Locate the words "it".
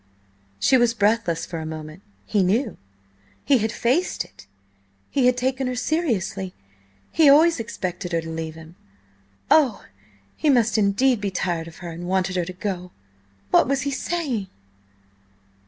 4.25-4.47